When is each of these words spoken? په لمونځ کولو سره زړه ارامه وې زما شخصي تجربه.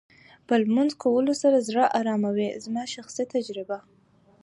په 0.47 0.53
لمونځ 0.61 0.91
کولو 1.03 1.33
سره 1.41 1.65
زړه 1.67 1.85
ارامه 1.99 2.29
وې 2.37 2.47
زما 2.65 2.83
شخصي 2.93 3.23
تجربه. 3.33 3.77